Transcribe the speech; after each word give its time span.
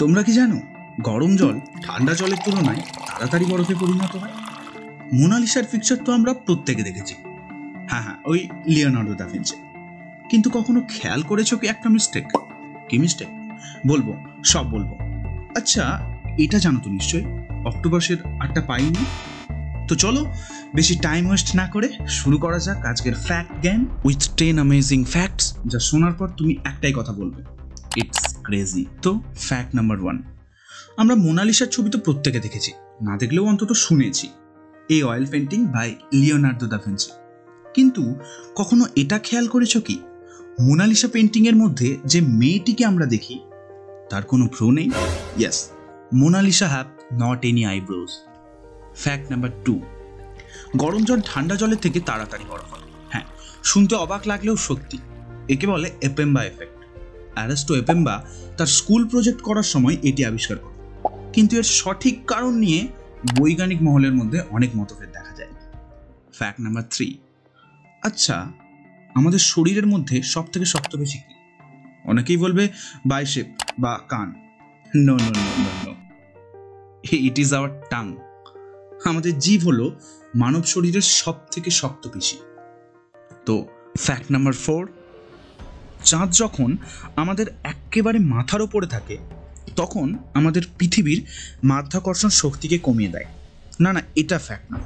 তোমরা 0.00 0.22
কি 0.22 0.32
জানো, 0.32 0.58
গরম 1.08 1.36
জল 1.36 1.60
ঠান্ডা 1.84 2.14
জলের 2.14 2.40
তুলনায় 2.44 2.82
তাড়াতাড়ি 3.08 3.46
বরফে 3.50 3.74
পরিণত 3.82 4.16
হয়? 4.22 4.34
মোনালিসার 5.12 5.66
পিকচার 5.70 5.98
তো 6.06 6.12
আমরা 6.12 6.32
প্রত্যেকে 6.46 6.82
দেখেছি। 6.82 7.14
হ্যাঁ 7.90 8.02
হ্যাঁ 8.02 8.18
ওই 8.24 8.48
লিওনার্ডো 8.74 9.14
দা 9.14 9.26
ভিঞ্চি। 9.32 9.56
কিন্তু 10.30 10.50
কখনো 10.50 10.80
খেয়াল 10.94 11.22
করেছ 11.22 11.54
কি 11.54 11.66
একটা 11.66 11.88
মিস্টেক 11.88 12.24
কি 12.88 12.96
মিস্টেক 12.98 13.28
বলব, 13.86 14.08
সব 14.44 14.64
বলব। 14.74 14.90
আচ্ছা 15.56 15.84
এটা 16.38 16.58
জানো 16.58 16.78
তো 16.84 16.88
নিশ্চয়ই 16.90 17.26
অক্টোপাসের 17.70 18.18
আটটা 18.40 18.60
পাইনি? 18.60 19.04
তো 19.88 19.94
চলো, 19.94 20.22
বেশি 20.74 20.94
টাইম 21.06 21.22
ওয়েস্ট 21.28 21.48
না 21.56 21.66
করে 21.66 21.88
শুরু 22.18 22.36
করা 22.38 22.58
যাক 22.58 22.80
আজকের 22.86 23.14
ফ্যাক্ট 23.26 23.52
জ্ঞান 23.62 23.80
উইথ 24.04 24.22
টেন 24.36 24.54
অ্যামেজিং 24.54 25.00
ফ্যাক্টস 25.14 25.46
যা 25.66 25.78
শোনার 25.88 26.14
পর 26.18 26.28
তুমি 26.38 26.52
একটাই 26.64 26.92
কথা 26.98 27.12
বলবে। 27.12 27.40
ইটস 28.02 28.22
ক্রেজি 28.48 28.84
তো 29.04 29.10
ফ্যাক্ট 29.46 29.70
নাম্বার 29.78 29.98
ওয়ান 30.02 30.18
আমরা 31.00 31.14
মোনালিসার 31.26 31.72
ছবি 31.74 31.88
তো 31.94 31.98
প্রত্যেকে 32.06 32.40
দেখেছি। 32.46 32.72
না 33.06 33.14
দেখলেও 33.22 33.44
অন্তত 33.52 33.70
শুনেছি। 33.86 34.26
এই 34.94 35.02
oil 35.08 35.26
painting 35.32 35.60
by 35.74 35.88
Leonardo 36.20 36.66
da 36.72 36.78
Vinci 36.84 37.10
কিন্তু 37.74 38.02
কখনো 38.56 38.84
এটা 39.02 39.16
খেয়াল 39.18 39.46
করেছ 39.54 39.74
কি? 39.88 39.96
মোনালিসা 40.66 41.08
পেন্টিংয়ের 41.14 41.56
মধ্যে 41.62 41.88
যে 42.12 42.18
মেয়েটিকে 42.40 42.82
আমরা 42.90 43.06
দেখি, 43.14 43.36
তার 44.10 44.22
কোনো 44.22 44.44
ভ্রু 44.54 44.66
নেই? 44.78 44.88
Yes 45.40 45.58
Mona Lisa 46.20 46.68
have 46.74 46.86
not 47.22 47.40
any 47.50 47.62
eyebrows 47.72 48.10
fact 49.02 49.26
number 49.32 49.50
two 49.66 49.74
গরম 50.82 51.02
জল 51.08 51.20
ঠান্ডা 51.30 51.54
জলের 51.60 51.80
থেকে 51.84 51.98
তাড়াতাড়ি 52.08 52.44
বরফ 52.50 52.68
হয়। 52.72 52.86
হ্যাঁ 53.12 53.26
শুনতে 53.70 53.94
অবাক 54.04 54.22
লাগলেও 54.30 54.56
সত্যি। 54.66 54.98
একে 55.54 55.66
বলে 55.72 55.88
এপেম্বা 56.08 56.42
এফেক্ট 56.44 56.77
অ্যারেস্টো 57.38 57.72
এপেম্বা 57.74 58.16
তার 58.56 58.66
স্কুল 58.66 59.08
প্রজেক্ট 59.08 59.40
করার 59.42 59.62
সময় 59.62 59.96
এটি 60.02 60.24
আবিষ্কার 60.24 60.56
করে। 60.58 60.76
কিন্তু 61.32 61.52
এর 61.56 61.62
সঠিক 61.62 62.16
কারণ 62.26 62.54
নিয়ে 62.54 62.80
বৈজ্ঞানিক 63.36 63.82
মহলের 63.82 64.14
মধ্যে 64.14 64.38
অনেক 64.50 64.70
মতভেদ 64.76 65.10
দেখা 65.10 65.32
যায়। 65.34 65.52
ফ্যাক্ট 66.32 66.60
নাম্বার 66.60 66.84
থ্রি 66.90 67.18
আচ্ছা 68.02 68.36
আমাদের 69.14 69.38
শরীরের 69.38 69.86
মধ্যে 69.86 70.22
সব 70.22 70.44
থেকে 70.46 70.64
শক্ত 70.64 70.96
বেশি 70.96 71.18
কি? 71.18 71.34
অনেকেই 72.04 72.36
বলবে 72.36 72.68
বাইশেপ 73.06 73.46
বা 73.78 74.00
কান। 74.08 74.28
No 74.96 75.14
no 75.16 75.30
no 75.36 75.44
no 75.58 75.72
no 75.84 75.92
it 77.12 77.38
is 77.38 77.54
our 77.54 77.72
tongue 77.90 78.04
আমাদের 79.04 79.38
জীব 79.38 79.60
হলো 79.64 79.86
মানব 80.34 80.62
শরীরের 80.64 81.06
সব 81.20 81.34
থেকে 81.50 81.70
শক্ত 81.70 82.08
পেশি। 82.08 82.36
তো 83.46 83.54
ফ্যাক্ট 83.98 84.26
নাম্বার 84.30 84.54
ফোর 84.54 84.82
চাঁদ 86.04 86.30
যখন 86.32 86.76
আমাদের 87.16 87.46
একেবারে 87.64 88.18
মাথার 88.18 88.62
ওপরে 88.62 88.86
থাকে, 88.86 89.18
তখন 89.76 90.18
আমাদের 90.34 90.62
পৃথিবীর 90.78 91.26
মাধ্যাকর্ষণ 91.64 92.28
শক্তিকে 92.28 92.78
কমিয়ে 92.78 93.10
দেয়। 93.10 93.24
না 93.80 93.92
না, 93.92 94.02
এটা 94.16 94.38
ফ্যাক্ট 94.38 94.72
না। 94.72 94.78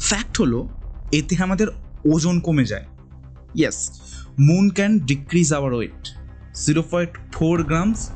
ফ্যাক্ট 0.00 0.40
হলো, 0.40 0.68
এতে 1.12 1.36
আমাদের 1.42 1.66
ওজন 2.04 2.40
কমে 2.40 2.64
যায়। 2.64 2.84
Yes 3.54 3.90
moon 4.38 4.70
can 4.70 4.98
decrease 4.98 5.52
our 5.52 5.72
weight 5.72 6.08
zero 6.64 6.82
point 6.90 7.32
four 7.32 7.62
grams 7.62 8.10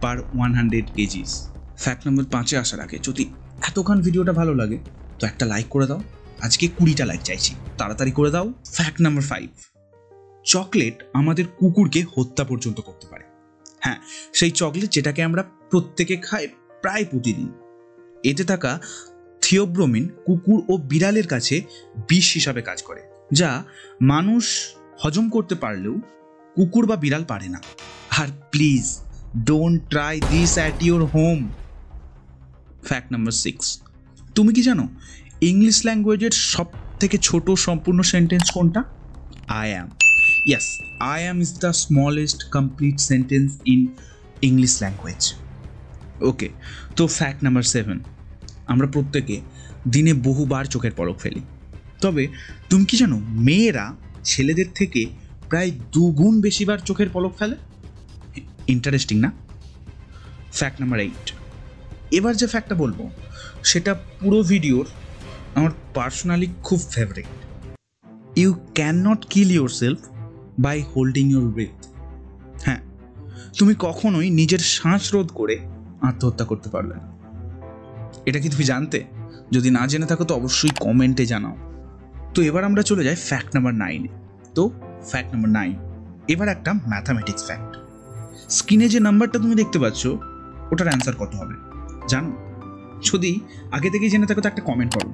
per 0.00 0.18
one 0.18 0.54
hundred 0.54 0.84
kgs 0.94 1.48
fact 1.78 2.06
number 2.06 2.24
পাঁচে 2.32 2.58
আসার 2.58 2.80
আগে, 2.80 2.98
যদি 3.02 3.24
এতক্ষণ 3.68 4.02
ভিডিওটা 4.02 4.32
ভালো 4.32 4.54
লাগে, 4.54 4.78
তো 5.18 5.26
একটা 5.26 5.46
লাইক 5.46 5.66
করে 5.68 5.86
দাও। 5.86 6.02
আজকে 6.40 6.68
কুড়িটা 6.68 7.04
লাইক 7.04 7.20
চাইছি। 7.20 7.54
তাড়াতাড়ি 7.78 8.10
করে 8.10 8.30
দাও। 8.30 8.52
ফ্যাক্ট 8.72 9.00
নাম্বার 9.00 9.24
ফাইভ 9.24 9.48
চকলেট 10.44 10.96
আমাদের 11.12 11.46
কুকুরকে 11.58 12.00
হত্যা 12.14 12.44
পর্যন্ত 12.44 12.78
করতে 12.80 13.06
পারে। 13.12 13.24
হ্যাঁ 13.80 13.98
সেই 14.38 14.52
চকলেট 14.60 14.90
যেটাকে 14.96 15.20
আমরা 15.22 15.42
প্রত্যেকে 15.70 16.16
খাই 16.16 16.44
প্রায় 16.82 17.04
প্রতিদিন। 17.04 17.48
এতে 18.30 18.44
থাকা 18.44 18.72
থিওব্রোমিন 19.42 20.04
কুকুর 20.26 20.58
ও 20.68 20.74
বিড়ালের 20.90 21.26
কাছে 21.26 21.56
বিষ 22.08 22.26
হিসাবে 22.32 22.62
কাজ 22.62 22.78
করে, 22.82 23.02
যা 23.32 23.50
মানুষ 24.12 24.44
হজম 25.02 25.26
করতে 25.28 25.54
পারলেও 25.54 25.94
কুকুর 26.56 26.84
বা 26.86 26.96
বিড়াল 26.96 27.24
পারে 27.24 27.48
না। 27.54 27.60
আর 28.20 28.28
please 28.52 28.86
don't 29.48 29.78
try 29.92 30.14
this 30.32 30.52
at 30.58 30.76
your 30.86 31.02
home 31.14 31.38
fact 32.88 33.08
number 33.12 33.34
six 33.44 33.66
তুমি 34.34 34.50
কি 34.56 34.62
জানো, 34.68 34.84
ইংলিশ 35.50 35.78
ল্যাঙ্গুয়েজের 35.86 36.34
সব 36.52 36.68
থেকে 37.00 37.16
ছোট 37.28 37.46
সম্পূর্ণ 37.66 38.00
সেন্টেন্স 38.12 38.46
কোনটা? 38.56 38.80
I 39.60 39.68
am 39.74 39.88
yes 40.46 40.66
I 41.00 41.20
am 41.22 41.40
is 41.40 41.50
the 41.58 41.72
smallest 41.72 42.50
complete 42.50 42.96
sentence 43.00 43.50
in 43.66 43.80
English 44.42 44.72
language 44.82 45.22
okay 46.20 46.48
তো 46.96 47.06
ফ্যাক্ট 47.06 47.40
নাম্বার 47.44 47.64
সেভেন 47.74 47.98
আমরা 48.66 48.86
প্রত্যেকে 48.86 49.40
দিনে 49.90 50.12
বহুবার 50.14 50.64
চোখের 50.64 50.92
পলক 50.96 51.16
ফেলি। 51.18 51.42
তবে 52.00 52.28
তুমি 52.70 52.84
কি 52.84 52.96
জানো, 52.96 53.16
মেয়েরা 53.18 53.86
ছেলেদের 54.24 54.68
থেকে 54.74 55.06
প্রায় 55.50 55.70
দুগুণ 55.92 56.40
বেশিবার 56.40 56.78
চোখের 56.78 57.08
পলক 57.12 57.32
ফেলে? 57.38 57.56
ইন্টারেস্টিং 58.68 59.16
না? 59.20 59.30
ফ্যাক্ট 60.52 60.80
নাম্বার 60.80 61.00
এইট 61.00 61.26
এবার 62.10 62.34
যে 62.36 62.46
ফ্যাক্টটা 62.46 62.74
বলব, 62.74 63.10
সেটা 63.64 63.94
পুরো 64.20 64.42
ভিডিওর 64.42 64.86
আমার 65.54 65.70
পার্সোনালি 65.94 66.48
খুব 66.62 66.80
favourite 66.90 67.30
you 68.38 68.50
can 68.74 68.96
not 69.08 69.20
kill 69.30 69.50
yourself 69.68 70.00
by 70.58 70.84
holding 70.96 71.30
your 71.30 71.52
breath 71.52 71.86
হ্যাঁ 72.64 72.80
তুমি 73.58 73.74
কখনোই 73.78 74.30
নিজের 74.30 74.58
শ্বাস 74.58 75.14
রোধ 75.14 75.28
করে 75.34 75.58
আত্মহত্যা 76.02 76.44
করতে 76.44 76.68
পারবে 76.68 76.94
না। 76.94 77.12
এটা 78.26 78.38
কি 78.38 78.48
তুমি 78.48 78.64
জানতে? 78.64 79.04
যদি 79.50 79.70
না 79.70 79.86
জেনে 79.86 80.06
থাকো 80.06 80.24
তো 80.24 80.34
অবশ্যই 80.34 80.70
কমেন্টে 80.80 81.26
জানাও। 81.26 81.56
তো 82.34 82.42
এবার 82.42 82.64
আমরা 82.64 82.82
চলে 82.82 83.04
যাই 83.04 83.16
ফ্যাক্ট 83.16 83.54
নাম্বার 83.54 83.74
নাইনে 83.74 84.08
তো 84.54 84.70
ফ্যাক্ট 85.08 85.32
নাম্বার 85.32 85.50
নাইন 85.50 85.74
এবার 86.28 86.48
একটা 86.48 86.72
ম্যাথামেটিক্স 86.72 87.44
ফ্যাক্ট 87.44 87.76
স্ক্রিনে 88.48 88.88
যে 88.88 89.00
নাম্বারটা 89.00 89.38
তুমি 89.38 89.54
দেখতে 89.54 89.78
পাচ্ছ, 89.78 90.06
ওটার 90.70 90.88
অ্যান্সার 90.88 91.14
কত 91.18 91.34
হবে? 91.34 91.54
জানো? 92.08 92.36
যদি 93.12 93.40
আগে 93.72 93.90
থেকেই 93.90 94.10
জেনে 94.10 94.26
থাকো 94.26 94.40
তো 94.40 94.48
একটা 94.48 94.62
কমেন্ট 94.62 94.94
করো। 94.94 95.12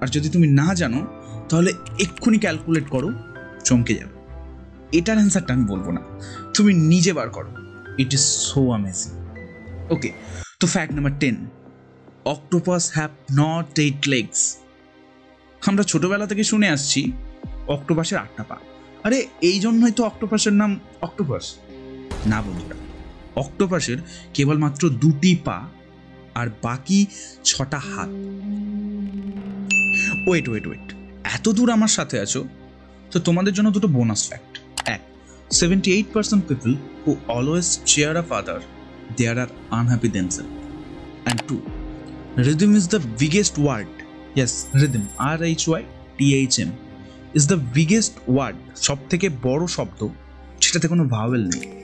আর 0.00 0.06
যদি 0.06 0.28
তুমি 0.28 0.46
না 0.46 0.74
জানো, 0.74 1.06
তাহলে 1.48 1.72
এক্ষুনি 1.98 2.38
ক্যালকুলেট 2.38 2.88
করো, 2.88 3.12
চমকে 3.64 3.94
যাবে। 3.94 4.15
এটার 4.92 5.16
অ্যান্সারটা 5.16 5.54
আমি 5.54 5.64
বলব 5.64 5.90
না। 5.90 6.02
তুমি 6.54 6.74
নিজে 6.74 7.12
বার 7.12 7.30
করো। 7.30 7.50
It 7.98 8.14
is 8.14 8.20
so 8.20 8.68
amazing 8.68 9.12
okay 9.90 10.10
তো 10.60 10.66
fact 10.66 10.94
number 10.94 11.18
ten 11.20 11.46
octopus 12.24 12.92
have 12.94 13.10
not 13.32 13.78
eight 13.78 14.08
legs 14.08 14.56
আমরা 15.66 15.82
ছোটোবেলা 15.82 16.26
থেকে 16.26 16.44
শুনে 16.44 16.68
আসছি, 16.68 17.12
অক্টোপাসের 17.68 18.18
আটটা 18.18 18.44
পা। 18.44 18.56
আরে 19.04 19.26
এই 19.40 19.60
জন্যই 19.60 19.92
তো 19.92 20.04
অক্টোপাসের 20.04 20.52
নাম 20.52 20.78
অক্টোপাস। 21.02 21.54
না 22.26 22.42
বন্ধুরা, 22.42 22.76
অক্টোপাসের 23.36 23.98
কেবলমাত্র 24.34 24.88
দুটি 24.88 25.36
পা 25.44 25.68
আর 26.34 26.50
বাকি 26.62 27.06
ছটা 27.44 27.78
হাত। 27.78 28.08
ওয়েট 30.28 30.48
ওয়েট 30.48 30.66
ওয়েট 30.66 30.92
এত 31.24 31.48
দূর 31.48 31.70
আমার 31.70 31.88
সাথে 31.88 32.20
আছো, 32.20 32.44
তো 33.10 33.20
তোমাদের 33.20 33.52
জন্য 33.52 33.70
দুটো 33.70 33.88
বোনাস 33.88 34.28
ফ্যাক্ট 34.28 34.55
এক 35.46 35.54
seventy 35.62 35.90
eight 35.96 36.08
percent 36.16 36.42
people 36.50 36.70
who 37.02 37.10
always 37.36 37.66
chair 37.92 38.12
a 38.22 38.24
father 38.30 38.60
their 39.16 39.36
are 39.42 39.50
unhappy 39.78 40.08
themselves 40.16 40.46
and 41.24 41.40
two 41.48 41.56
rhythm 42.48 42.70
is 42.80 42.84
the 42.94 43.00
biggest 43.22 43.54
word 43.64 43.92
yes 44.36 44.52
rhythm 44.80 45.04
R 45.30 45.38
H 45.50 45.62
Y 45.68 45.82
T 46.16 46.26
H 46.40 46.54
M 46.64 46.70
is 47.38 47.44
the 47.52 47.58
biggest 47.78 48.14
word 48.32 48.56
সব 48.86 48.98
থেকে 49.10 49.26
বড় 49.46 49.64
শব্দ, 49.76 50.00
সেটাতে 50.64 50.86
কোনো 50.92 51.04
vowel 51.14 51.42
নেই। 51.54 51.76